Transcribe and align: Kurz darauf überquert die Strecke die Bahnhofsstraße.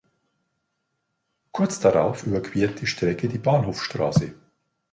Kurz 1.51 1.79
darauf 1.79 2.25
überquert 2.25 2.81
die 2.81 2.87
Strecke 2.87 3.27
die 3.29 3.37
Bahnhofsstraße. 3.37 4.33